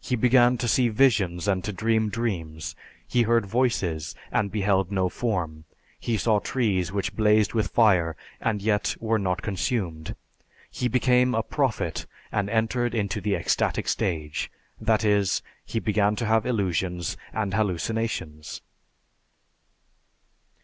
He 0.00 0.16
began 0.16 0.58
to 0.58 0.66
see 0.66 0.88
visions 0.88 1.46
and 1.46 1.62
to 1.62 1.72
dream 1.72 2.08
dreams. 2.08 2.74
He 3.06 3.22
heard 3.22 3.46
voices 3.46 4.16
and 4.32 4.50
beheld 4.50 4.90
no 4.90 5.08
form; 5.08 5.66
he 6.00 6.16
saw 6.16 6.40
trees 6.40 6.90
which 6.90 7.14
blazed 7.14 7.52
with 7.54 7.70
fire 7.70 8.16
and 8.40 8.60
yet 8.60 8.96
were 8.98 9.20
not 9.20 9.40
consumed. 9.40 10.16
He 10.68 10.88
became 10.88 11.32
a 11.32 11.44
prophet 11.44 12.06
and 12.32 12.50
entered 12.50 12.92
into 12.92 13.20
the 13.20 13.36
ecstatic 13.36 13.86
stage. 13.86 14.50
_That 14.82 15.04
is, 15.04 15.42
he 15.64 15.78
began 15.78 16.16
to 16.16 16.26
have 16.26 16.44
illusions 16.44 17.16
and 17.32 17.54
hallucinations. 17.54 18.62